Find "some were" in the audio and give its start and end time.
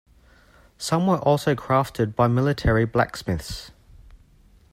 0.79-1.19